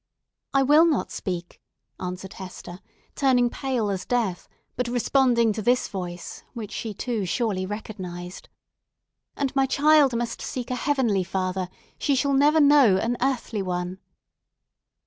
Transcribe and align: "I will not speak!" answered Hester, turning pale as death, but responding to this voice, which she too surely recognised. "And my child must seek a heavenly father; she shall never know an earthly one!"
"I 0.55 0.63
will 0.63 0.85
not 0.85 1.11
speak!" 1.11 1.61
answered 1.99 2.33
Hester, 2.33 2.79
turning 3.13 3.51
pale 3.51 3.91
as 3.91 4.03
death, 4.03 4.49
but 4.75 4.87
responding 4.87 5.53
to 5.53 5.61
this 5.61 5.87
voice, 5.87 6.43
which 6.55 6.71
she 6.71 6.91
too 6.95 7.23
surely 7.27 7.67
recognised. 7.67 8.49
"And 9.35 9.55
my 9.55 9.67
child 9.67 10.15
must 10.15 10.41
seek 10.41 10.71
a 10.71 10.75
heavenly 10.75 11.23
father; 11.23 11.69
she 11.99 12.15
shall 12.15 12.33
never 12.33 12.59
know 12.59 12.97
an 12.97 13.15
earthly 13.21 13.61
one!" 13.61 13.99